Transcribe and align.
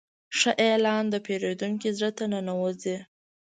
ښه 0.37 0.51
اعلان 0.69 1.03
د 1.09 1.15
پیرودونکي 1.25 1.89
زړه 1.97 2.09
ته 2.17 2.23
ننوځي. 2.31 2.97